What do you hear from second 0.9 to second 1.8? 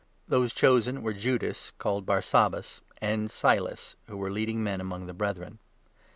were Judas